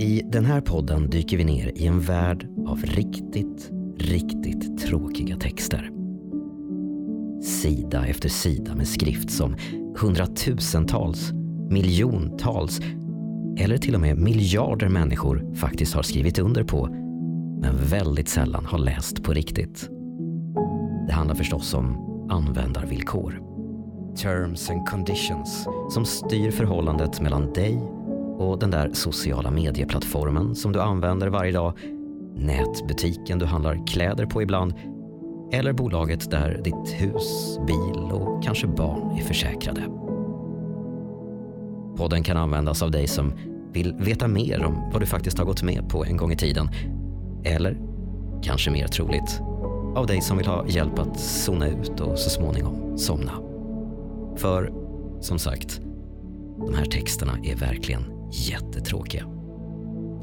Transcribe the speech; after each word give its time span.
I 0.00 0.22
den 0.24 0.44
här 0.44 0.60
podden 0.60 1.10
dyker 1.10 1.36
vi 1.36 1.44
ner 1.44 1.72
i 1.74 1.86
en 1.86 2.00
värld 2.00 2.46
av 2.66 2.82
riktigt, 2.82 3.70
riktigt 3.98 4.78
tråkiga 4.78 5.36
texter. 5.36 5.90
Sida 7.42 8.06
efter 8.06 8.28
sida 8.28 8.74
med 8.74 8.88
skrift 8.88 9.30
som 9.30 9.56
hundratusentals, 9.96 11.32
miljontals 11.70 12.80
eller 13.58 13.78
till 13.78 13.94
och 13.94 14.00
med 14.00 14.18
miljarder 14.18 14.88
människor 14.88 15.54
faktiskt 15.54 15.94
har 15.94 16.02
skrivit 16.02 16.38
under 16.38 16.64
på 16.64 16.86
men 17.60 17.76
väldigt 17.90 18.28
sällan 18.28 18.64
har 18.64 18.78
läst 18.78 19.22
på 19.22 19.32
riktigt. 19.32 19.88
Det 21.06 21.12
handlar 21.12 21.34
förstås 21.34 21.74
om 21.74 21.96
användarvillkor. 22.30 23.42
Terms 24.16 24.70
and 24.70 24.88
conditions 24.88 25.68
som 25.90 26.04
styr 26.04 26.50
förhållandet 26.50 27.20
mellan 27.20 27.52
dig 27.52 27.97
och 28.38 28.58
den 28.58 28.70
där 28.70 28.90
sociala 28.92 29.50
medieplattformen 29.50 30.54
som 30.54 30.72
du 30.72 30.80
använder 30.80 31.28
varje 31.28 31.52
dag, 31.52 31.72
nätbutiken 32.34 33.38
du 33.38 33.46
handlar 33.46 33.86
kläder 33.86 34.26
på 34.26 34.42
ibland 34.42 34.74
eller 35.52 35.72
bolaget 35.72 36.30
där 36.30 36.60
ditt 36.64 36.92
hus, 36.92 37.58
bil 37.66 38.12
och 38.12 38.42
kanske 38.42 38.66
barn 38.66 39.18
är 39.18 39.22
försäkrade. 39.22 39.82
Podden 41.96 42.22
kan 42.22 42.36
användas 42.36 42.82
av 42.82 42.90
dig 42.90 43.06
som 43.06 43.32
vill 43.72 43.94
veta 43.98 44.28
mer 44.28 44.64
om 44.64 44.90
vad 44.92 45.02
du 45.02 45.06
faktiskt 45.06 45.38
har 45.38 45.44
gått 45.44 45.62
med 45.62 45.88
på 45.88 46.04
en 46.04 46.16
gång 46.16 46.32
i 46.32 46.36
tiden. 46.36 46.68
Eller, 47.44 47.78
kanske 48.42 48.70
mer 48.70 48.86
troligt, 48.86 49.40
av 49.96 50.06
dig 50.06 50.20
som 50.20 50.36
vill 50.36 50.46
ha 50.46 50.66
hjälp 50.68 50.98
att 50.98 51.20
zona 51.20 51.68
ut 51.68 52.00
och 52.00 52.18
så 52.18 52.30
småningom 52.30 52.98
somna. 52.98 53.32
För, 54.36 54.72
som 55.20 55.38
sagt, 55.38 55.80
de 56.58 56.74
här 56.74 56.84
texterna 56.84 57.32
är 57.44 57.56
verkligen 57.56 58.17
jättetråkiga. 58.32 59.24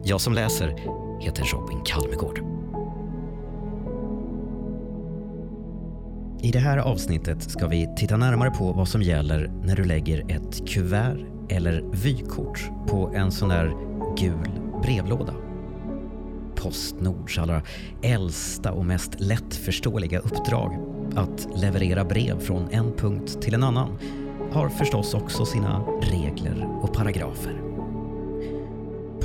Jag 0.03 0.21
som 0.21 0.33
läser 0.33 0.67
heter 1.21 1.43
Robin 1.43 1.81
Kalmegård. 1.85 2.39
I 6.41 6.51
det 6.51 6.59
här 6.59 6.77
avsnittet 6.77 7.51
ska 7.51 7.67
vi 7.67 7.87
titta 7.97 8.17
närmare 8.17 8.51
på 8.51 8.71
vad 8.71 8.87
som 8.87 9.01
gäller 9.01 9.51
när 9.63 9.75
du 9.75 9.83
lägger 9.83 10.31
ett 10.31 10.67
kuvert 10.69 11.17
eller 11.49 11.81
vykort 11.91 12.69
på 12.87 13.11
en 13.15 13.31
sån 13.31 13.49
där 13.49 13.73
gul 14.17 14.49
brevlåda. 14.81 15.33
Postnords 16.55 17.39
allra 17.39 17.61
äldsta 18.01 18.71
och 18.71 18.85
mest 18.85 19.19
lättförståeliga 19.19 20.19
uppdrag, 20.19 20.77
att 21.15 21.47
leverera 21.55 22.05
brev 22.05 22.39
från 22.39 22.69
en 22.71 22.93
punkt 22.93 23.41
till 23.41 23.53
en 23.53 23.63
annan, 23.63 23.97
har 24.51 24.69
förstås 24.69 25.13
också 25.13 25.45
sina 25.45 25.85
regler 26.01 26.67
och 26.81 26.93
paragrafer. 26.93 27.64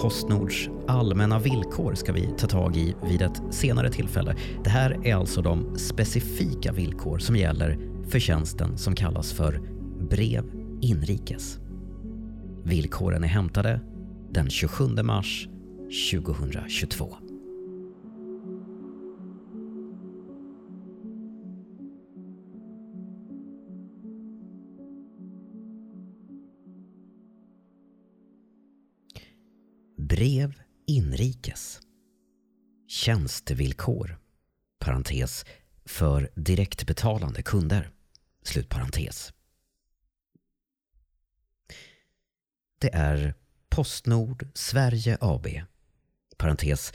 Postnords 0.00 0.70
allmänna 0.86 1.38
villkor 1.38 1.94
ska 1.94 2.12
vi 2.12 2.34
ta 2.38 2.46
tag 2.46 2.76
i 2.76 2.94
vid 3.02 3.22
ett 3.22 3.42
senare 3.50 3.90
tillfälle. 3.90 4.36
Det 4.64 4.70
här 4.70 5.06
är 5.06 5.14
alltså 5.14 5.42
de 5.42 5.78
specifika 5.78 6.72
villkor 6.72 7.18
som 7.18 7.36
gäller 7.36 7.78
för 8.08 8.18
tjänsten 8.18 8.78
som 8.78 8.94
kallas 8.94 9.32
för 9.32 9.60
Brev 10.10 10.44
Inrikes. 10.80 11.58
Villkoren 12.64 13.24
är 13.24 13.28
hämtade 13.28 13.80
den 14.30 14.50
27 14.50 14.84
mars 15.02 15.48
2022. 16.12 17.29
Brev 30.10 30.54
inrikes. 30.86 31.80
Tjänstevillkor. 32.88 34.18
Parentes. 34.78 35.44
För 35.84 36.30
direktbetalande 36.34 37.42
kunder. 37.42 37.90
Slutparentes. 38.42 39.32
Det 42.78 42.94
är 42.94 43.34
Postnord 43.68 44.48
Sverige 44.54 45.18
AB. 45.20 45.46
Parentes 46.36 46.92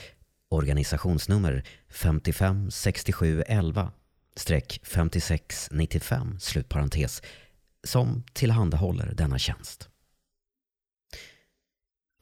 organisationsnummer 0.50 1.64
556711 1.90 3.92
streck 4.36 4.80
5695 4.84 6.40
slutparentes 6.40 7.22
som 7.84 8.24
tillhandahåller 8.34 9.14
denna 9.14 9.40
tjänst. 9.40 9.90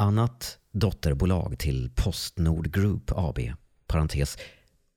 Annat 0.04 0.60
dotterbolag 0.72 1.60
till 1.60 1.92
Postnord 1.96 2.74
Group 2.74 3.12
AB, 3.16 3.40
parentes 3.88 4.38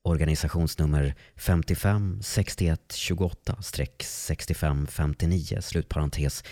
organisationsnummer 0.01 1.15
55 1.35 2.19
61 2.21 2.93
28 2.93 3.57
65 4.01 4.87
59 4.87 5.61
slutparentes 5.61 6.43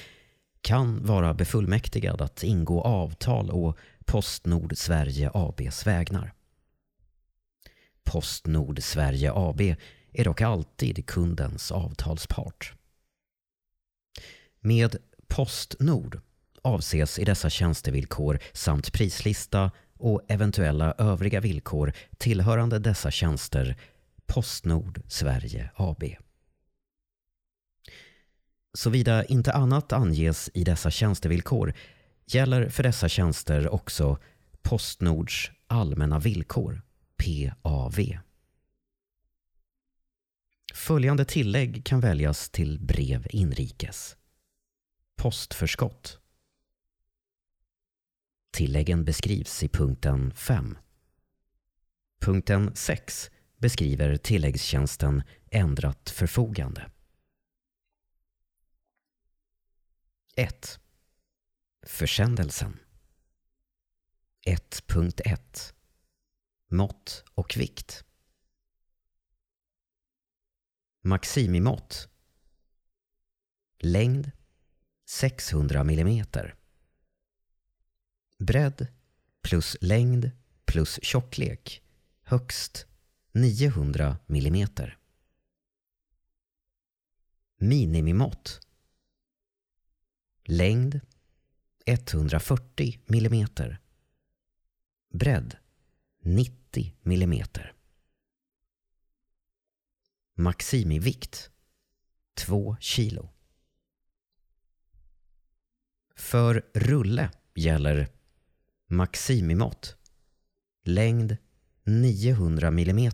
kan 0.62 1.06
vara 1.06 1.34
befullmäktigad 1.34 2.22
att 2.22 2.44
ingå 2.44 2.82
avtal 2.82 3.52
å 3.52 3.76
Postnord 4.06 4.78
Sverige 4.78 5.32
ABs 5.34 5.88
vägnar. 5.88 6.34
Postnord 8.04 8.84
Sverige 8.84 9.32
AB 9.34 9.62
är 10.12 10.24
dock 10.24 10.42
alltid 10.42 11.06
kundens 11.06 11.72
avtalspart. 11.72 12.74
Med 14.60 14.96
Postnord 15.28 16.22
avses 16.66 17.20
i 17.20 17.26
dessa 17.26 17.50
tjänstevillkor 17.50 18.40
samt 18.53 18.94
prislista 18.94 19.72
och 19.98 20.22
eventuella 20.28 20.94
övriga 20.98 21.40
villkor 21.40 21.94
tillhörande 22.18 22.80
dessa 22.80 23.12
tjänster 23.12 23.78
Postnord 24.26 25.02
Sverige 25.08 25.72
AB. 25.75 26.04
Såvida 28.74 29.25
inte 29.25 29.54
annat 29.54 29.94
anges 29.94 30.50
i 30.54 30.64
dessa 30.64 30.92
tjänstevillkor 30.92 31.74
gäller 32.25 32.70
för 32.70 32.84
dessa 32.84 33.09
tjänster 33.09 33.74
också 33.74 34.20
Postnords 34.62 35.52
allmänna 35.68 36.20
villkor, 36.20 36.81
PAV. 37.18 38.00
Följande 40.74 41.25
tillägg 41.25 41.86
kan 41.86 42.00
väljas 42.00 42.50
till 42.50 42.80
brev 42.80 43.28
inrikes. 43.30 44.18
Postförskott. 45.16 46.20
Tilläggen 48.56 49.06
beskrivs 49.06 49.64
i 49.64 49.70
punkten 49.70 50.34
5. 50.34 50.78
Punkten 52.22 52.76
6 52.76 53.32
beskriver 53.58 54.18
tilläggstjänsten 54.18 55.24
ändrat 55.52 56.10
förfogande. 56.10 56.92
1. 60.36 60.80
Försändelsen 61.86 62.80
1.1 64.46 65.74
Mått 66.72 67.24
och 67.34 67.58
vikt 67.58 68.06
Maximimått 71.02 72.10
Längd 73.80 74.32
600 75.06 75.80
mm 75.80 76.26
Bredd 78.38 78.88
plus 79.41 79.78
längd 79.81 80.31
plus 80.66 81.00
tjocklek 81.01 81.84
högst 82.23 82.88
900 83.31 84.18
mm 84.28 84.68
Minimimått 87.57 88.68
Längd 90.44 91.01
140 91.85 93.00
mm. 93.07 93.48
Bredd 95.10 95.57
90 96.19 96.94
mm. 97.04 97.44
Maximivikt 100.36 101.51
2 102.33 102.77
kilo. 102.80 103.30
För 106.15 106.71
rulle 106.74 107.31
gäller 107.54 108.14
maximimått 108.88 109.98
längd 110.84 111.38
900 111.84 112.68
mm. 112.72 113.12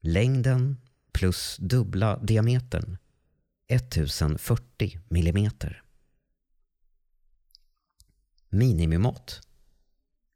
Längden 0.00 0.76
plus 1.12 1.56
dubbla 1.60 2.18
diametern 2.22 2.98
1040 3.66 4.98
mm. 5.10 5.50
Minimimått. 8.48 9.40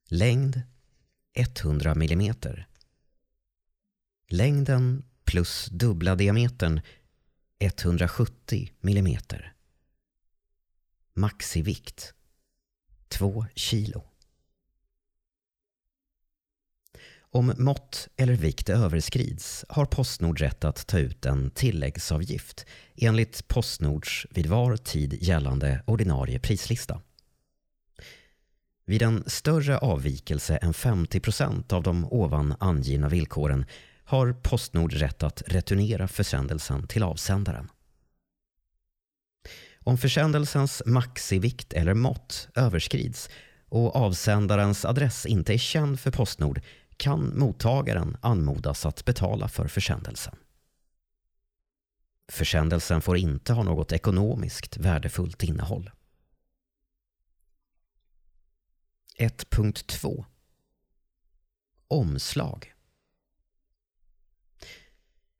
Längd 0.09 0.63
100 1.33 1.95
mm. 1.95 2.35
Längden 4.29 5.05
plus 5.25 5.69
dubbla 5.73 6.15
diametern 6.15 6.81
170 7.59 8.73
mm. 8.83 9.19
Maxivikt 11.15 12.15
2 13.15 13.47
kilo. 13.55 14.05
Om 17.31 17.53
mått 17.59 18.09
eller 18.17 18.35
vikt 18.35 18.69
överskrids 18.69 19.65
har 19.69 19.85
Postnord 19.85 20.41
rätt 20.41 20.65
att 20.65 20.87
ta 20.87 20.99
ut 20.99 21.27
en 21.27 21.51
tilläggsavgift 21.51 22.67
enligt 22.97 23.49
Postnords 23.49 24.27
vid 24.31 24.47
var 24.47 24.77
tid 24.77 25.23
gällande 25.23 25.83
ordinarie 25.87 26.39
prislista. 26.39 27.01
Vid 28.87 29.03
en 29.03 29.25
större 29.27 29.79
avvikelse 29.79 30.57
än 30.57 30.75
50 30.75 31.21
procent 31.21 31.73
av 31.73 31.83
de 31.83 32.05
ovan 32.05 32.55
angivna 32.61 33.09
villkoren 33.09 33.67
har 34.05 34.33
Postnord 34.33 34.93
rätt 34.93 35.23
att 35.23 35.43
returnera 35.47 36.09
försändelsen 36.09 36.87
till 36.87 37.03
avsändaren. 37.03 37.69
Om 39.85 39.99
försändelsens 39.99 40.83
maxivikt 40.87 41.73
eller 41.73 41.95
mått 41.95 42.49
överskrids 42.55 43.31
och 43.69 43.97
avsändarens 43.97 44.85
adress 44.85 45.27
inte 45.27 45.55
är 45.55 45.59
känd 45.59 46.01
för 46.01 46.11
Postnord 46.11 46.61
kan 46.97 47.39
mottagaren 47.39 48.17
anmodas 48.21 48.87
att 48.87 49.05
betala 49.05 49.49
för 49.49 49.69
försändelsen. 49.69 50.37
Försändelsen 52.33 53.01
får 53.01 53.17
inte 53.17 53.53
ha 53.53 53.63
något 53.63 53.93
ekonomiskt 53.93 54.77
värdefullt 54.77 55.43
innehåll. 55.43 55.91
1.2 59.19 60.25
Omslag 61.89 62.75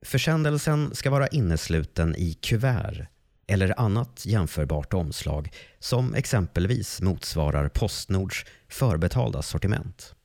Försändelsen 0.01 0.95
ska 0.95 1.09
vara 1.09 1.27
innesluten 1.27 2.15
i 2.15 2.33
kuvert 2.33 3.07
eller 3.47 3.79
annat 3.79 4.25
jämförbart 4.25 4.93
omslag 4.93 5.51
som 5.79 6.13
exempelvis 6.13 7.01
motsvarar 7.01 7.69
Postnords 7.69 8.45
förbetalda 8.67 9.41
sortiment. 9.41 10.15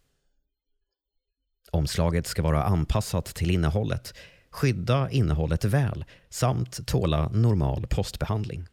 Omslaget 1.70 2.26
ska 2.26 2.42
vara 2.42 2.64
anpassat 2.64 3.24
till 3.24 3.50
innehållet, 3.50 4.14
skydda 4.50 5.10
innehållet 5.10 5.64
väl 5.64 6.04
samt 6.28 6.86
tåla 6.86 7.28
normal 7.28 7.86
postbehandling. 7.86 8.66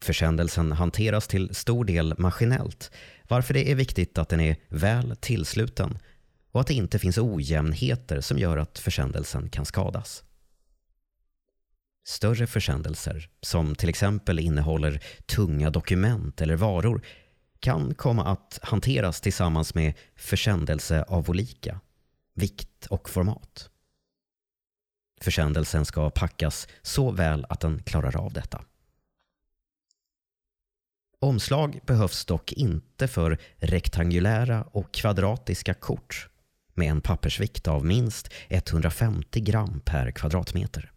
Försändelsen 0.00 0.72
hanteras 0.72 1.28
till 1.28 1.54
stor 1.54 1.84
del 1.84 2.14
maskinellt 2.18 2.90
varför 3.28 3.54
det 3.54 3.70
är 3.70 3.74
viktigt 3.74 4.18
att 4.18 4.28
den 4.28 4.40
är 4.40 4.56
väl 4.68 5.16
tillsluten 5.16 5.98
och 6.52 6.60
att 6.60 6.66
det 6.66 6.74
inte 6.74 6.98
finns 6.98 7.18
ojämnheter 7.18 8.20
som 8.20 8.38
gör 8.38 8.56
att 8.56 8.78
försändelsen 8.78 9.48
kan 9.48 9.64
skadas. 9.64 10.24
Större 12.06 12.46
försändelser, 12.46 13.28
som 13.40 13.74
till 13.74 13.88
exempel 13.88 14.38
innehåller 14.38 15.02
tunga 15.26 15.70
dokument 15.70 16.40
eller 16.40 16.56
varor, 16.56 17.02
kan 17.60 17.94
komma 17.94 18.24
att 18.24 18.58
hanteras 18.62 19.20
tillsammans 19.20 19.74
med 19.74 19.94
försändelse 20.16 21.02
av 21.02 21.30
olika 21.30 21.80
vikt 22.34 22.86
och 22.86 23.10
format. 23.10 23.70
Försändelsen 25.20 25.84
ska 25.84 26.10
packas 26.10 26.68
så 26.82 27.10
väl 27.10 27.46
att 27.48 27.60
den 27.60 27.82
klarar 27.82 28.16
av 28.16 28.32
detta. 28.32 28.64
Omslag 31.20 31.80
behövs 31.86 32.24
dock 32.24 32.52
inte 32.52 33.08
för 33.08 33.38
rektangulära 33.56 34.62
och 34.62 34.94
kvadratiska 34.94 35.74
kort 35.74 36.28
med 36.74 36.90
en 36.90 37.00
pappersvikt 37.00 37.68
av 37.68 37.84
minst 37.84 38.32
150 38.48 39.40
gram 39.40 39.80
per 39.84 40.10
kvadratmeter. 40.10 40.93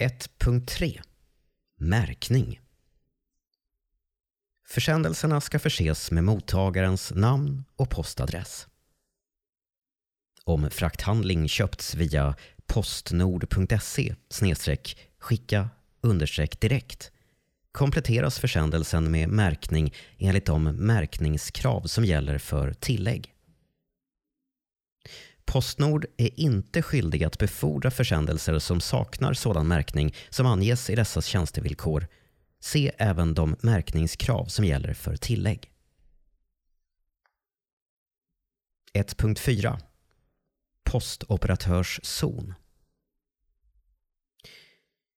1.3 0.00 1.00
Märkning 1.78 2.60
Försändelserna 4.66 5.40
ska 5.40 5.58
förses 5.58 6.10
med 6.10 6.24
mottagarens 6.24 7.12
namn 7.14 7.64
och 7.76 7.90
postadress. 7.90 8.68
Om 10.44 10.70
frakthandling 10.70 11.48
köpts 11.48 11.94
via 11.94 12.36
postnord.se 12.66 14.14
skicka 15.18 15.70
direkt 16.60 17.12
kompletteras 17.72 18.38
försändelsen 18.38 19.10
med 19.10 19.28
märkning 19.28 19.94
enligt 20.18 20.46
de 20.46 20.64
märkningskrav 20.64 21.82
som 21.82 22.04
gäller 22.04 22.38
för 22.38 22.72
tillägg. 22.72 23.34
Postnord 25.50 26.06
är 26.16 26.40
inte 26.40 26.82
skyldig 26.82 27.24
att 27.24 27.38
befordra 27.38 27.90
försändelser 27.90 28.58
som 28.58 28.80
saknar 28.80 29.34
sådan 29.34 29.68
märkning 29.68 30.14
som 30.28 30.46
anges 30.46 30.90
i 30.90 30.94
dessa 30.94 31.22
tjänstevillkor. 31.22 32.06
Se 32.60 32.92
även 32.98 33.34
de 33.34 33.56
märkningskrav 33.60 34.44
som 34.44 34.64
gäller 34.64 34.94
för 34.94 35.16
tillägg. 35.16 35.70
1.4 38.94 39.80
Postoperatörszon 40.84 42.54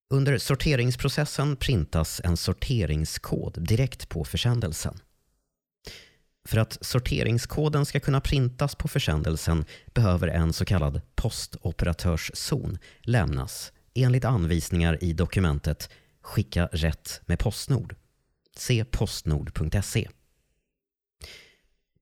under 0.10 0.38
sorteringsprocessen 0.38 1.56
printas 1.56 2.22
en 2.24 2.38
sorteringskod 2.38 3.68
direkt 3.68 4.10
på 4.10 4.24
försändelsen. 4.24 5.00
För 6.46 6.58
att 6.58 6.78
sorteringskoden 6.82 7.86
ska 7.86 8.00
kunna 8.00 8.22
printas 8.22 8.76
på 8.76 8.88
försändelsen 8.88 9.66
behöver 9.94 10.28
en 10.28 10.54
så 10.54 10.66
kallad 10.66 11.02
postoperatörszon 11.16 12.78
lämnas 13.02 13.72
enligt 13.94 14.26
anvisningar 14.26 15.04
i 15.04 15.14
dokumentet 15.14 15.90
Skicka 16.22 16.70
rätt 16.72 17.22
med 17.26 17.40
Postnord. 17.40 17.96
Se 18.56 18.86
postnord.se. 18.86 20.10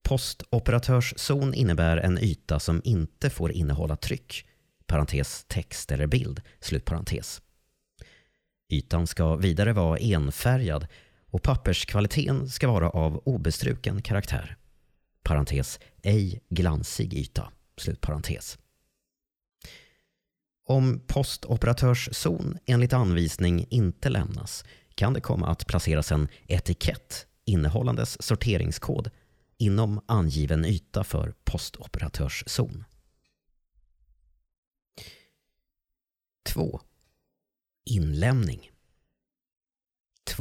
Postoperatörszon 0.02 1.54
innebär 1.54 1.96
en 1.96 2.18
yta 2.18 2.60
som 2.60 2.80
inte 2.84 3.30
får 3.30 3.52
innehålla 3.52 3.96
tryck, 3.96 4.46
parentes 4.86 5.44
text 5.48 5.92
eller 5.92 6.06
bild, 6.06 6.40
slutparentes. 6.60 7.42
Ytan 8.68 9.06
ska 9.06 9.36
vidare 9.36 9.72
vara 9.72 9.98
enfärgad 9.98 10.86
och 11.32 11.42
papperskvaliteten 11.42 12.48
ska 12.48 12.68
vara 12.68 12.90
av 12.90 13.22
obestruken 13.24 14.02
karaktär. 14.02 14.56
Parentes, 15.22 15.80
ej 16.02 16.40
glansig 16.48 17.14
yta. 17.14 17.52
Slutparentes. 17.76 18.58
Om 20.66 21.00
postoperatörszon 21.06 22.58
enligt 22.66 22.92
anvisning 22.92 23.66
inte 23.70 24.08
lämnas 24.08 24.64
kan 24.94 25.12
det 25.12 25.20
komma 25.20 25.48
att 25.48 25.66
placeras 25.66 26.12
en 26.12 26.28
etikett 26.46 27.26
innehållandes 27.44 28.22
sorteringskod 28.22 29.10
inom 29.58 30.00
angiven 30.06 30.64
yta 30.64 31.04
för 31.04 31.34
postoperatörszon. 31.44 32.84
2. 36.44 36.80
Inlämning 37.84 38.71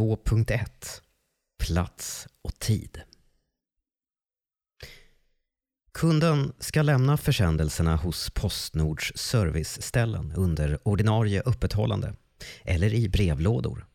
2.1 0.02 1.02
Plats 1.60 2.28
och 2.42 2.60
tid 2.60 3.02
Kunden 5.92 6.54
ska 6.60 6.82
lämna 6.82 7.18
försändelserna 7.18 7.96
hos 7.96 8.30
Postnords 8.30 9.12
serviceställen 9.16 10.34
under 10.36 10.88
ordinarie 10.88 11.42
öppethållande 11.46 12.14
eller 12.64 12.94
i 12.94 13.10
brevlådor. 13.10 13.86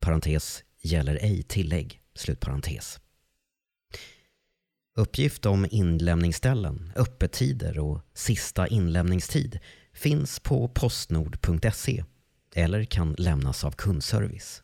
Parentes 0.00 0.64
gäller 0.82 1.18
ej 1.22 1.42
tillägg. 1.42 2.00
Slutparentes. 2.14 3.00
Uppgift 4.96 5.46
om 5.46 5.66
inlämningsställen, 5.70 6.92
öppettider 6.96 7.78
och 7.78 8.00
sista 8.14 8.66
inlämningstid 8.66 9.60
finns 9.92 10.40
på 10.40 10.68
postnord.se 10.68 12.04
eller 12.54 12.84
kan 12.84 13.14
lämnas 13.18 13.64
av 13.64 13.72
kundservice. 13.72 14.63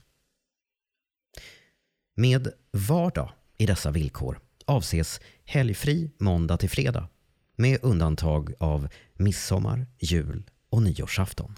Med 2.17 2.53
vardag 2.73 3.33
i 3.59 3.67
dessa 3.67 3.91
villkor 3.91 4.41
avses 4.65 5.21
helgfri 5.45 6.11
måndag 6.19 6.57
till 6.57 6.71
fredag 6.71 7.09
med 7.57 7.79
undantag 7.83 8.55
av 8.61 8.89
midsommar, 9.15 9.87
jul 9.99 10.51
och 10.71 10.83
nyårsafton. 10.83 11.57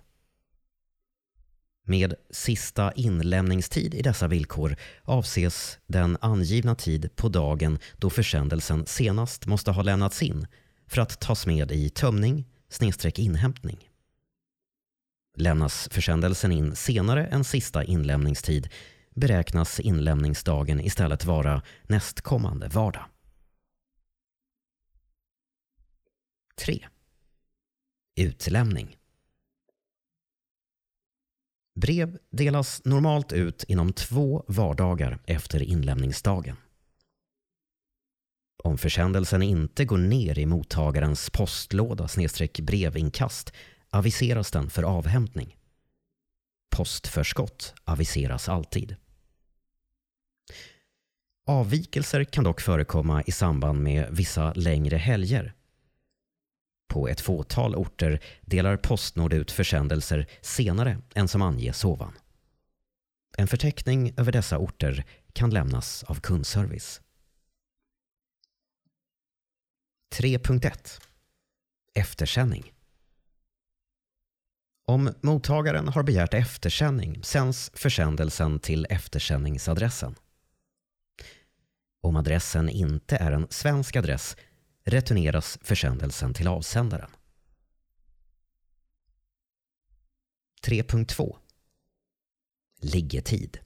Med 1.84 2.14
sista 2.30 2.92
inlämningstid 2.92 3.94
i 3.94 4.02
dessa 4.02 4.28
villkor 4.28 4.76
avses 5.02 5.78
den 5.86 6.18
angivna 6.20 6.74
tid 6.74 7.16
på 7.16 7.28
dagen 7.28 7.78
då 7.96 8.10
försändelsen 8.10 8.86
senast 8.86 9.46
måste 9.46 9.70
ha 9.70 9.82
lämnats 9.82 10.22
in 10.22 10.46
för 10.86 11.00
att 11.00 11.20
tas 11.20 11.46
med 11.46 11.72
i 11.72 11.90
tömning 11.90 12.44
snedstreck 12.68 13.18
inhämtning. 13.18 13.88
Lämnas 15.36 15.88
försändelsen 15.92 16.52
in 16.52 16.76
senare 16.76 17.26
än 17.26 17.44
sista 17.44 17.84
inlämningstid 17.84 18.68
beräknas 19.14 19.80
inlämningsdagen 19.80 20.80
istället 20.80 21.24
vara 21.24 21.62
nästkommande 21.82 22.68
vardag. 22.68 23.04
3. 26.56 26.86
Utlämning 28.16 28.96
Brev 31.74 32.18
delas 32.30 32.84
normalt 32.84 33.32
ut 33.32 33.64
inom 33.68 33.92
två 33.92 34.44
vardagar 34.48 35.18
efter 35.26 35.62
inlämningsdagen. 35.62 36.56
Om 38.64 38.78
försändelsen 38.78 39.42
inte 39.42 39.84
går 39.84 39.98
ner 39.98 40.38
i 40.38 40.46
mottagarens 40.46 41.30
postlåda 41.30 42.08
brevinkast 42.62 43.52
aviseras 43.90 44.50
den 44.50 44.70
för 44.70 44.82
avhämtning. 44.82 45.56
Postförskott 46.76 47.74
aviseras 47.84 48.48
alltid. 48.48 48.96
Avvikelser 51.46 52.24
kan 52.24 52.44
dock 52.44 52.60
förekomma 52.60 53.22
i 53.22 53.32
samband 53.32 53.82
med 53.82 54.06
vissa 54.10 54.52
längre 54.52 54.96
helger. 54.96 55.54
På 56.88 57.08
ett 57.08 57.20
fåtal 57.20 57.74
orter 57.74 58.20
delar 58.40 58.76
Postnord 58.76 59.32
ut 59.32 59.50
försändelser 59.50 60.26
senare 60.40 60.98
än 61.14 61.28
som 61.28 61.42
anges 61.42 61.84
ovan. 61.84 62.12
En 63.38 63.48
förteckning 63.48 64.14
över 64.16 64.32
dessa 64.32 64.58
orter 64.58 65.04
kan 65.32 65.50
lämnas 65.50 66.02
av 66.02 66.14
kundservice. 66.14 67.00
3.1 70.14 71.02
Eftersändning 71.94 72.72
Om 74.86 75.14
mottagaren 75.20 75.88
har 75.88 76.02
begärt 76.02 76.34
eftersändning 76.34 77.24
sänds 77.24 77.70
försändelsen 77.74 78.60
till 78.60 78.86
eftersändningsadressen. 78.90 80.14
Om 82.04 82.16
adressen 82.16 82.68
inte 82.68 83.16
är 83.16 83.32
en 83.32 83.46
svensk 83.50 83.96
adress 83.96 84.36
returneras 84.84 85.58
försändelsen 85.62 86.34
till 86.34 86.48
avsändaren. 86.48 87.10
3.2 90.62 91.36
Liggetid 92.80 93.58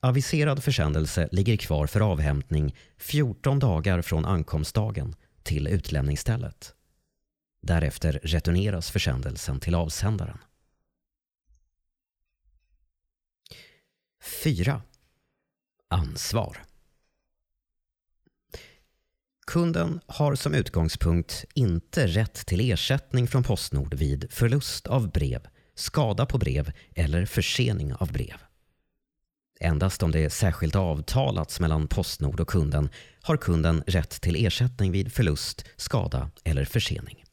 Aviserad 0.00 0.64
försändelse 0.64 1.28
ligger 1.32 1.56
kvar 1.56 1.86
för 1.86 2.00
avhämtning 2.00 2.76
14 2.96 3.58
dagar 3.58 4.02
från 4.02 4.24
ankomstdagen 4.24 5.14
till 5.42 5.66
utlämningsstället. 5.66 6.74
Därefter 7.62 8.20
returneras 8.22 8.90
försändelsen 8.90 9.60
till 9.60 9.74
avsändaren. 9.74 10.38
4. 14.42 14.82
Ansvar 15.92 16.62
Kunden 19.46 20.00
har 20.06 20.34
som 20.34 20.54
utgångspunkt 20.54 21.44
inte 21.54 22.06
rätt 22.06 22.46
till 22.46 22.72
ersättning 22.72 23.28
från 23.28 23.42
Postnord 23.42 23.94
vid 23.94 24.32
förlust 24.32 24.86
av 24.86 25.12
brev, 25.12 25.46
skada 25.74 26.26
på 26.26 26.38
brev 26.38 26.72
eller 26.94 27.26
försening 27.26 27.94
av 27.94 28.12
brev. 28.12 28.36
Endast 29.60 30.02
om 30.02 30.10
det 30.10 30.30
särskilt 30.30 30.76
avtalats 30.76 31.60
mellan 31.60 31.88
Postnord 31.88 32.40
och 32.40 32.48
kunden 32.48 32.90
har 33.22 33.36
kunden 33.36 33.82
rätt 33.86 34.10
till 34.10 34.46
ersättning 34.46 34.92
vid 34.92 35.12
förlust, 35.12 35.64
skada 35.76 36.30
eller 36.44 36.64
försening. 36.64 37.24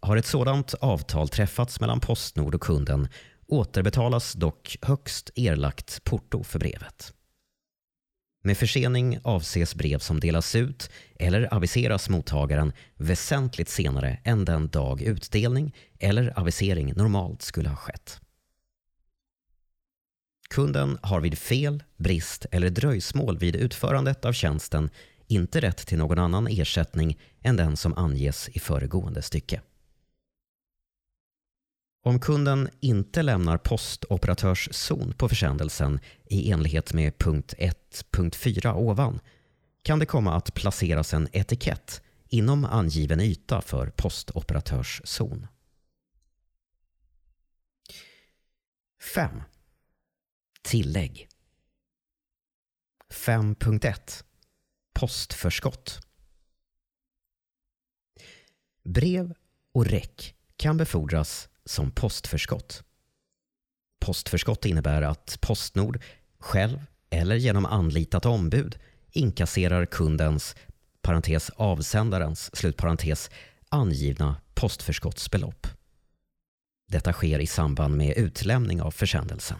Har 0.00 0.16
ett 0.16 0.26
sådant 0.26 0.74
avtal 0.74 1.28
träffats 1.28 1.80
mellan 1.80 2.00
Postnord 2.00 2.54
och 2.54 2.62
kunden 2.62 3.08
återbetalas 3.52 4.32
dock 4.32 4.76
högst 4.82 5.30
erlagt 5.36 6.04
porto 6.04 6.44
för 6.44 6.58
brevet. 6.58 7.14
Med 8.42 8.58
försening 8.58 9.18
avses 9.22 9.74
brev 9.74 9.98
som 9.98 10.20
delas 10.20 10.54
ut 10.54 10.90
eller 11.18 11.54
aviseras 11.54 12.08
mottagaren 12.08 12.72
väsentligt 12.96 13.68
senare 13.68 14.18
än 14.24 14.44
den 14.44 14.68
dag 14.68 15.02
utdelning 15.02 15.74
eller 15.98 16.38
avisering 16.38 16.92
normalt 16.96 17.42
skulle 17.42 17.68
ha 17.68 17.76
skett. 17.76 18.20
Kunden 20.50 20.98
har 21.02 21.20
vid 21.20 21.38
fel, 21.38 21.82
brist 21.96 22.46
eller 22.50 22.70
dröjsmål 22.70 23.38
vid 23.38 23.56
utförandet 23.56 24.24
av 24.24 24.32
tjänsten 24.32 24.90
inte 25.26 25.60
rätt 25.60 25.86
till 25.86 25.98
någon 25.98 26.18
annan 26.18 26.46
ersättning 26.46 27.18
än 27.42 27.56
den 27.56 27.76
som 27.76 27.94
anges 27.94 28.48
i 28.48 28.58
föregående 28.58 29.22
stycke. 29.22 29.60
Om 32.02 32.20
kunden 32.20 32.68
inte 32.80 33.22
lämnar 33.22 33.58
postoperatörszon 33.58 35.12
på 35.12 35.28
försändelsen 35.28 36.00
i 36.24 36.50
enlighet 36.50 36.92
med 36.92 37.18
punkt 37.18 37.54
1.4 37.58 38.74
ovan 38.74 39.20
kan 39.82 39.98
det 39.98 40.06
komma 40.06 40.34
att 40.34 40.54
placeras 40.54 41.14
en 41.14 41.28
etikett 41.32 42.02
inom 42.28 42.64
angiven 42.64 43.20
yta 43.20 43.60
för 43.60 43.90
postoperatörszon. 43.90 45.46
5. 49.14 49.42
Tillägg 50.62 51.28
5.1 53.10 54.24
Postförskott 54.94 56.00
Brev 58.84 59.34
och 59.72 59.86
räck 59.86 60.34
kan 60.56 60.76
befordras 60.76 61.48
som 61.70 61.90
postförskott. 61.90 62.84
Postförskott 64.00 64.64
innebär 64.64 65.02
att 65.02 65.38
Postnord 65.40 66.02
själv 66.38 66.84
eller 67.10 67.36
genom 67.36 67.66
anlitat 67.66 68.26
ombud 68.26 68.78
inkasserar 69.12 69.86
kundens 69.86 70.56
parentes 71.02 71.50
avsändarens 71.50 72.56
slutparentes 72.56 73.30
angivna 73.68 74.40
postförskottsbelopp. 74.54 75.66
Detta 76.88 77.12
sker 77.12 77.38
i 77.38 77.46
samband 77.46 77.96
med 77.96 78.16
utlämning 78.16 78.82
av 78.82 78.90
försändelsen. 78.90 79.58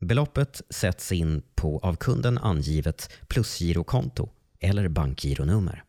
Beloppet 0.00 0.62
sätts 0.70 1.12
in 1.12 1.42
på 1.54 1.78
av 1.78 1.96
kunden 1.96 2.38
angivet 2.38 3.10
plusgirokonto 3.28 4.30
eller 4.60 4.88
bankgironummer. 4.88 5.84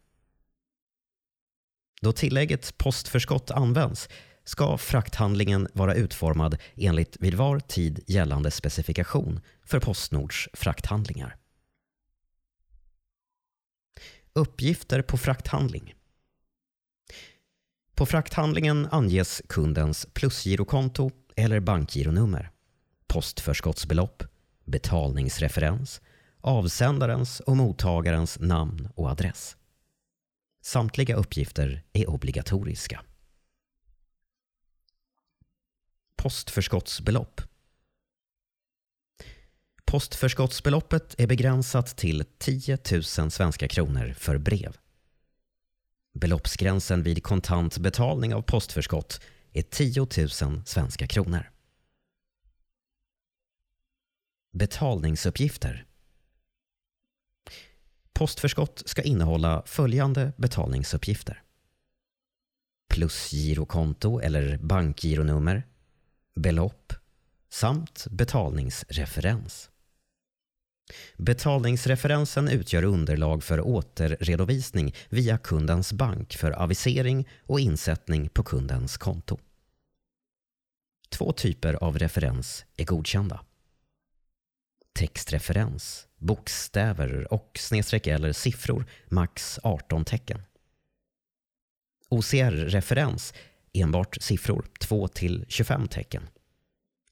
Då 2.01 2.11
tillägget 2.11 2.77
postförskott 2.77 3.51
används 3.51 4.09
ska 4.47 4.77
frakthandlingen 4.77 5.67
vara 5.73 5.93
utformad 5.95 6.57
enligt 6.75 7.17
vid 7.19 7.33
var 7.33 7.59
tid 7.59 8.03
gällande 8.07 8.51
specifikation 8.51 9.39
för 9.63 9.79
Postnords 9.79 10.49
frakthandlingar. 10.53 11.35
Uppgifter 14.33 15.01
på 15.01 15.17
frakthandling. 15.17 15.93
På 17.95 18.05
frakthandlingen 18.05 18.87
anges 18.91 19.41
kundens 19.49 20.07
plusgirokonto 20.13 21.11
eller 21.35 21.59
bankgironummer, 21.59 22.51
postförskottsbelopp, 23.07 24.23
betalningsreferens, 24.65 26.01
avsändarens 26.41 27.39
och 27.39 27.57
mottagarens 27.57 28.39
namn 28.39 28.89
och 28.95 29.09
adress. 29.09 29.57
Samtliga 30.63 31.15
uppgifter 31.15 31.83
är 31.93 32.09
obligatoriska. 32.09 33.01
Postförskottsbelopp. 36.17 37.41
Postförskottsbeloppet 39.85 41.15
är 41.17 41.27
begränsat 41.27 41.97
till 41.97 42.25
10 42.37 42.77
000 42.91 43.03
svenska 43.03 43.67
kronor 43.67 44.13
för 44.17 44.37
brev. 44.37 44.77
Beloppsgränsen 46.13 47.03
vid 47.03 47.23
kontant 47.23 47.77
betalning 47.77 48.33
av 48.33 48.41
postförskott 48.41 49.21
är 49.51 49.61
10 49.61 50.07
000 50.41 50.65
svenska 50.65 51.07
kronor. 51.07 51.51
Betalningsuppgifter. 54.53 55.85
Postförskott 58.13 58.83
ska 58.85 59.01
innehålla 59.01 59.63
följande 59.65 60.33
betalningsuppgifter. 60.37 61.43
Plusgirokonto 62.89 64.19
eller 64.19 64.57
bankgironummer 64.57 65.63
belopp 66.37 66.93
samt 67.49 68.07
betalningsreferens. 68.11 69.69
Betalningsreferensen 71.17 72.49
utgör 72.49 72.83
underlag 72.83 73.43
för 73.43 73.61
återredovisning 73.61 74.95
via 75.09 75.37
kundens 75.37 75.93
bank 75.93 76.35
för 76.35 76.51
avisering 76.51 77.27
och 77.43 77.59
insättning 77.59 78.29
på 78.29 78.43
kundens 78.43 78.97
konto. 78.97 79.37
Två 81.09 81.31
typer 81.31 81.73
av 81.73 81.99
referens 81.99 82.65
är 82.77 82.85
godkända. 82.85 83.45
Textreferens, 84.93 86.07
bokstäver 86.17 87.33
och 87.33 87.51
snedstreck 87.59 88.07
eller 88.07 88.33
siffror, 88.33 88.85
max 89.07 89.59
18 89.63 90.05
tecken. 90.05 90.41
OCR-referens 92.09 93.33
enbart 93.81 94.17
siffror 94.21 94.65
2 94.79 95.07
till 95.07 95.45
25 95.47 95.87
tecken 95.87 96.23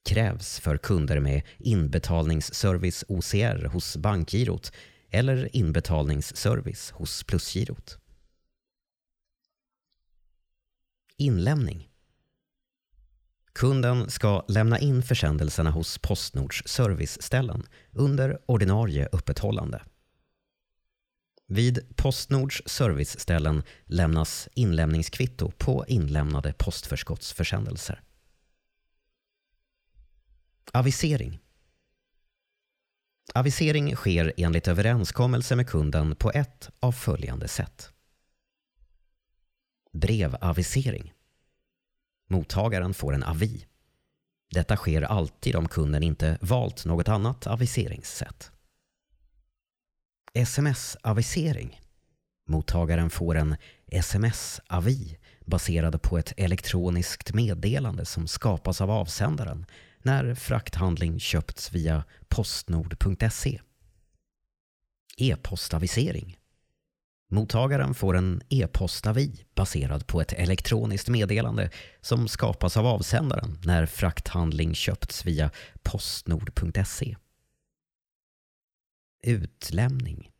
krävs 0.06 0.60
för 0.60 0.78
kunder 0.78 1.20
med 1.20 1.42
inbetalningsservice 1.58 3.04
OCR 3.08 3.66
hos 3.66 3.98
bankgirot 3.98 4.72
eller 5.10 5.56
inbetalningsservice 5.56 6.92
hos 6.92 7.24
plusgirot. 7.24 7.98
Inlämning 11.18 11.90
Kunden 13.54 14.10
ska 14.10 14.46
lämna 14.48 14.80
in 14.80 15.04
försändelserna 15.04 15.72
hos 15.72 15.98
Postnords 15.98 16.64
serviceställen 16.66 17.64
under 17.92 18.40
ordinarie 18.46 19.08
öppethållande. 19.12 19.82
Vid 21.48 21.96
Postnords 21.96 22.62
serviceställen 22.66 23.64
lämnas 23.86 24.50
inlämningskvitto 24.54 25.52
på 25.52 25.86
inlämnade 25.88 26.54
postförskottsförsändelser. 26.54 28.02
Avisering 30.72 31.40
Avisering 33.34 33.96
sker 33.96 34.34
enligt 34.38 34.68
överenskommelse 34.68 35.56
med 35.56 35.70
kunden 35.70 36.16
på 36.16 36.32
ett 36.32 36.70
av 36.80 36.92
följande 36.92 37.48
sätt. 37.48 37.90
Brevavisering. 39.92 41.14
Mottagaren 42.28 42.94
får 42.94 43.14
en 43.14 43.24
avi. 43.24 43.66
Detta 44.50 44.78
sker 44.78 45.02
alltid 45.02 45.56
om 45.56 45.68
kunden 45.68 46.04
inte 46.04 46.38
valt 46.42 46.86
något 46.86 47.08
annat 47.08 47.48
aviseringssätt. 47.48 48.52
Sms-avisering. 50.36 51.82
Mottagaren 52.48 53.10
får 53.10 53.36
en 53.36 53.56
sms-avi 53.92 55.18
baserad 55.46 56.02
på 56.02 56.18
ett 56.18 56.34
elektroniskt 56.38 57.34
meddelande 57.34 58.06
som 58.06 58.28
skapas 58.28 58.82
av 58.82 58.92
avsändaren 58.92 59.66
när 60.02 60.36
frakthandling 60.36 61.20
köpts 61.20 61.74
via 61.74 62.04
postnord.se. 62.28 63.62
E-postavisering. 65.18 66.38
Mottagaren 67.32 67.94
får 67.94 68.18
en 68.18 68.42
e-postavi 68.50 69.46
baserad 69.56 70.08
på 70.08 70.22
ett 70.22 70.34
elektroniskt 70.34 71.10
meddelande 71.10 71.70
som 72.02 72.28
skapas 72.28 72.78
av 72.78 72.88
avsändaren 72.88 73.60
när 73.64 73.86
frakthandling 73.86 74.76
köpts 74.76 75.26
via 75.26 75.52
postnord.se. 75.84 77.16
Utlämning. 79.26 80.32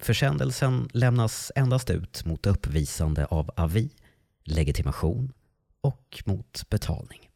Försändelsen 0.00 0.88
lämnas 0.92 1.52
endast 1.56 1.90
ut 1.90 2.24
mot 2.24 2.46
uppvisande 2.46 3.26
av 3.26 3.50
avi, 3.56 3.90
legitimation 4.44 5.32
och 5.80 6.22
mot 6.26 6.70
betalning. 6.70 7.30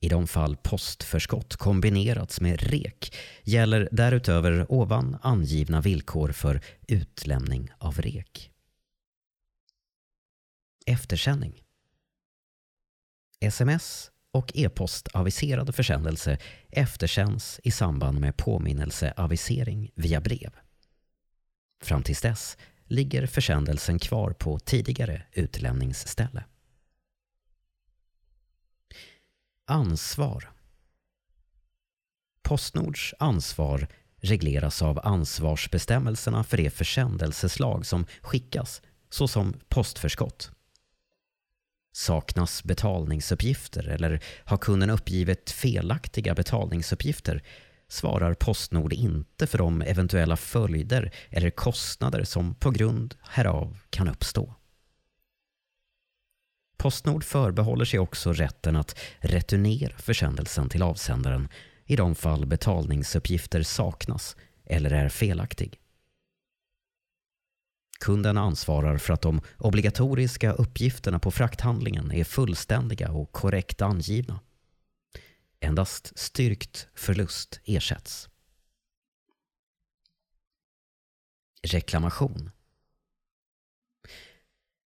I 0.00 0.08
de 0.08 0.26
fall 0.26 0.56
postförskott 0.56 1.56
kombinerats 1.56 2.40
med 2.40 2.62
REK 2.62 3.16
gäller 3.42 3.88
därutöver 3.92 4.72
ovan 4.72 5.16
angivna 5.22 5.80
villkor 5.80 6.32
för 6.32 6.60
utlämning 6.88 7.70
av 7.78 8.00
REK. 8.00 8.50
Eftersändning 10.86 11.62
Sms 13.40 14.10
och 14.32 14.52
e-postaviserad 14.54 15.74
försändelse 15.74 16.38
eftersänds 16.70 17.60
i 17.64 17.70
samband 17.70 18.20
med 18.20 18.36
påminnelseavisering 18.36 19.90
via 19.94 20.20
brev. 20.20 20.50
Fram 21.82 22.02
tills 22.02 22.20
dess 22.20 22.56
ligger 22.84 23.26
försändelsen 23.26 23.98
kvar 23.98 24.32
på 24.32 24.58
tidigare 24.58 25.22
utlämningsställe. 25.32 26.44
Ansvar 29.66 30.50
Postnords 32.42 33.14
ansvar 33.18 33.88
regleras 34.20 34.82
av 34.82 35.00
ansvarsbestämmelserna 35.02 36.44
för 36.44 36.56
det 36.56 36.70
försändelseslag 36.70 37.86
som 37.86 38.06
skickas, 38.20 38.82
såsom 39.10 39.54
postförskott. 39.68 40.50
Saknas 41.92 42.64
betalningsuppgifter 42.64 43.88
eller 43.88 44.22
har 44.44 44.56
kunden 44.56 44.90
uppgivit 44.90 45.50
felaktiga 45.50 46.34
betalningsuppgifter 46.34 47.42
svarar 47.88 48.34
Postnord 48.34 48.92
inte 48.92 49.46
för 49.46 49.58
de 49.58 49.82
eventuella 49.82 50.36
följder 50.36 51.10
eller 51.30 51.50
kostnader 51.50 52.24
som 52.24 52.54
på 52.54 52.70
grund 52.70 53.14
härav 53.22 53.78
kan 53.90 54.08
uppstå. 54.08 54.54
Postnord 56.76 57.24
förbehåller 57.24 57.84
sig 57.84 58.00
också 58.00 58.32
rätten 58.32 58.76
att 58.76 58.98
returnera 59.18 59.98
försändelsen 59.98 60.68
till 60.68 60.82
avsändaren 60.82 61.48
i 61.86 61.96
de 61.96 62.14
fall 62.14 62.46
betalningsuppgifter 62.46 63.62
saknas 63.62 64.36
eller 64.64 64.90
är 64.90 65.08
felaktig. 65.08 65.78
Kunden 68.00 68.38
ansvarar 68.38 68.98
för 68.98 69.12
att 69.14 69.22
de 69.22 69.40
obligatoriska 69.58 70.52
uppgifterna 70.52 71.18
på 71.18 71.30
frakthandlingen 71.30 72.12
är 72.12 72.24
fullständiga 72.24 73.10
och 73.10 73.32
korrekt 73.32 73.82
angivna. 73.82 74.40
Endast 75.60 76.18
styrkt 76.18 76.88
förlust 76.94 77.60
ersätts. 77.64 78.28
Reklamation 81.62 82.50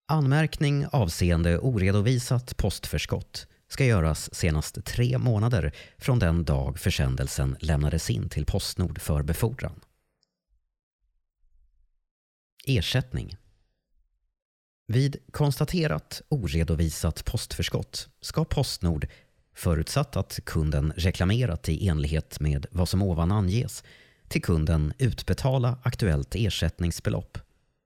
Anmärkning 0.07 0.87
avseende 0.93 1.59
oredovisat 1.59 2.57
postförskott 2.57 3.47
ska 3.69 3.85
göras 3.85 4.35
senast 4.35 4.85
tre 4.85 5.19
månader 5.19 5.73
från 5.99 6.19
den 6.19 6.45
dag 6.45 6.79
försändelsen 6.79 7.57
lämnades 7.61 8.11
in 8.11 8.29
till 8.29 8.47
Postnord 8.47 9.01
för 9.01 9.23
befordran. 9.23 9.81
Ersättning 12.71 13.37
Vid 14.87 15.17
konstaterat 15.31 16.23
oredovisat 16.29 17.25
postförskott 17.25 18.09
ska 18.21 18.45
Postnord, 18.45 19.07
förutsatt 19.55 20.17
att 20.17 20.41
kunden 20.45 20.93
reklamerat 20.97 21.69
i 21.69 21.89
enlighet 21.89 22.41
med 22.41 22.67
vad 22.71 22.89
som 22.89 23.03
ovan 23.03 23.33
anges, 23.33 23.85
till 24.29 24.43
kunden 24.43 24.93
utbetala 24.99 25.79
aktuellt 25.83 26.35
ersättningsbelopp 26.35 27.39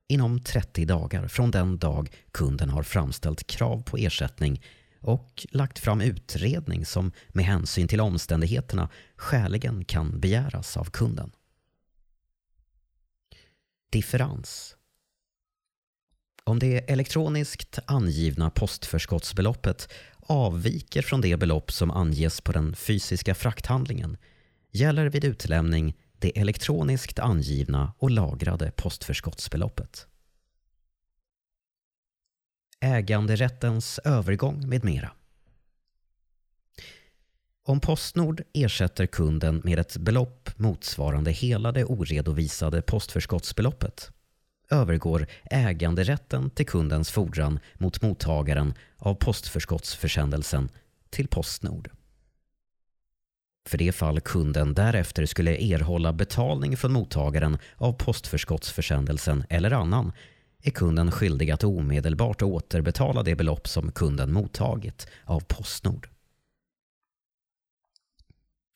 inom 0.09 0.41
30 0.41 0.85
dagar 0.85 1.29
från 1.29 1.51
den 1.51 1.79
dag 1.79 2.11
kunden 2.33 2.71
har 2.71 2.83
framställt 2.83 3.47
krav 3.47 3.83
på 3.83 3.97
ersättning 3.97 4.63
och 5.01 5.47
lagt 5.51 5.79
fram 5.79 6.01
utredning 6.01 6.87
som 6.87 7.13
med 7.29 7.45
hänsyn 7.45 7.89
till 7.89 8.01
omständigheterna 8.01 8.89
skäligen 9.17 9.85
kan 9.85 10.21
begäras 10.21 10.77
av 10.77 10.85
kunden. 10.85 11.33
Differens 13.93 14.77
Om 16.45 16.59
det 16.59 16.91
elektroniskt 16.91 17.79
angivna 17.87 18.51
postförskottsbeloppet 18.51 19.93
avviker 20.17 21.03
från 21.03 21.21
det 21.21 21.37
belopp 21.37 21.73
som 21.73 21.91
anges 21.91 22.41
på 22.41 22.53
den 22.53 22.75
fysiska 22.77 23.35
frakthandlingen 23.35 24.17
gäller 24.71 25.07
vid 25.07 25.25
utlämning 25.25 25.95
det 26.19 26.39
elektroniskt 26.39 27.19
angivna 27.19 27.95
och 27.99 28.11
lagrade 28.11 28.71
postförskottsbeloppet. 28.71 30.07
Äganderättens 32.81 33.99
övergång 33.99 34.69
med 34.69 34.85
mera. 34.85 35.13
Om 37.65 37.81
Postnord 37.81 38.43
ersätter 38.53 39.07
kunden 39.07 39.61
med 39.65 39.79
ett 39.79 39.97
belopp 39.97 40.51
motsvarande 40.57 41.31
hela 41.31 41.73
det 41.73 41.85
oredovisade 41.85 42.83
postförskottsbeloppet 42.83 44.11
övergår 44.71 45.27
äganderätten 45.45 46.51
till 46.51 46.67
kundens 46.67 47.11
fordran 47.11 47.59
mot 47.75 48.03
mottagaren 48.03 48.75
av 48.99 49.15
postförskottsförsändelsen 49.15 50.69
till 51.11 51.29
Postnord. 51.29 51.91
För 53.69 53.79
det 53.79 53.93
fall 53.93 54.21
kunden 54.21 54.75
därefter 54.75 55.27
skulle 55.27 55.57
erhålla 55.57 56.13
betalning 56.13 56.77
från 56.77 56.93
mottagaren 56.93 57.59
av 57.77 57.93
postförskottsförsändelsen 57.93 59.45
eller 59.49 59.71
annan 59.71 60.13
är 60.63 60.71
kunden 60.71 61.13
skyldig 61.13 61.51
att 61.51 61.65
omedelbart 61.65 62.43
återbetala 62.43 63.23
det 63.23 63.35
belopp 63.35 63.69
som 63.69 63.93
kunden 63.93 64.33
mottagit 64.33 65.07
av 65.25 65.41
Postnord. 65.41 66.12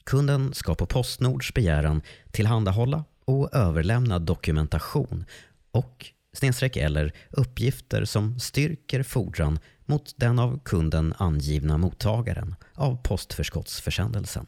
Kunden 0.07 0.55
ska 0.55 0.75
på 0.75 0.87
Postnords 0.87 1.55
begäran 1.55 2.03
tillhandahålla 2.31 3.05
och 3.25 3.55
överlämna 3.55 4.19
dokumentation 4.19 5.25
och 5.71 6.07
snedstreck 6.33 6.77
eller 6.77 7.13
uppgifter 7.31 8.05
som 8.05 8.41
styrker 8.41 9.03
fordran 9.03 9.59
mot 9.85 10.15
den 10.17 10.39
av 10.39 10.61
kunden 10.65 11.15
angivna 11.19 11.79
mottagaren 11.79 12.55
av 12.75 13.03
postförskottsförsändelsen. 13.03 14.47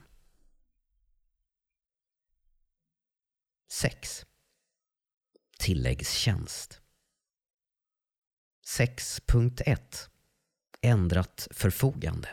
6. 3.72 4.26
Tilläggstjänst 5.58 6.80
6.1 8.66 9.78
Ändrat 10.82 11.48
förfogande 11.50 12.28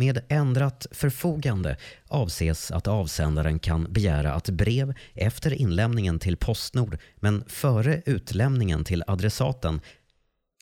med 0.00 0.20
ändrat 0.28 0.86
förfogande 0.90 1.76
avses 2.08 2.70
att 2.70 2.86
avsändaren 2.88 3.58
kan 3.58 3.92
begära 3.92 4.34
att 4.34 4.48
brev 4.48 4.94
efter 5.14 5.52
inlämningen 5.54 6.18
till 6.18 6.36
Postnord 6.36 6.98
men 7.16 7.44
före 7.46 8.02
utlämningen 8.06 8.84
till 8.84 9.04
adressaten 9.06 9.80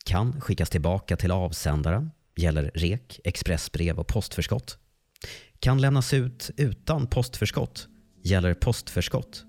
Kan 0.05 0.41
skickas 0.41 0.71
tillbaka 0.71 1.17
till 1.17 1.31
avsändaren. 1.31 2.11
Gäller 2.37 2.71
REK, 2.75 3.21
expressbrev 3.25 3.99
och 3.99 4.07
postförskott. 4.07 4.79
Kan 5.61 5.81
lämnas 5.81 6.15
ut 6.15 6.51
utan 6.57 7.07
postförskott. 7.07 7.89
Gäller 8.25 8.55
postförskott. 8.55 9.45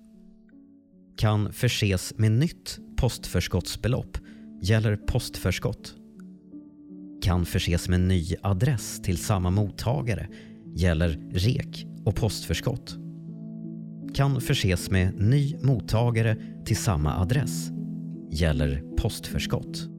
Kan 1.17 1.53
förses 1.53 2.13
med 2.17 2.31
nytt 2.31 2.79
postförskottsbelopp. 2.97 4.17
Gäller 4.61 4.95
postförskott. 4.95 5.98
Kan 7.21 7.45
förses 7.45 7.89
med 7.89 7.99
ny 7.99 8.35
adress 8.41 9.01
till 9.01 9.17
samma 9.17 9.49
mottagare. 9.49 10.27
Gäller 10.75 11.19
REK 11.31 11.85
och 12.05 12.15
postförskott. 12.15 12.97
Kan 14.13 14.41
förses 14.41 14.91
med 14.91 15.19
ny 15.19 15.55
mottagare 15.61 16.37
till 16.65 16.77
samma 16.77 17.17
adress. 17.17 17.69
Gäller 18.31 18.83
postförskott. 18.97 19.98